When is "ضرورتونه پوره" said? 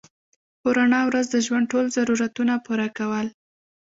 1.97-2.87